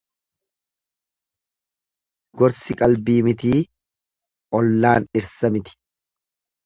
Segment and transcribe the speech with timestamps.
[2.43, 3.61] Gorsi qalbii mitii
[4.61, 5.81] ollaan dhirsa miti.